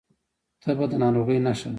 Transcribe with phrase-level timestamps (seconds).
[0.61, 1.69] تبه د ناروغۍ نښه ده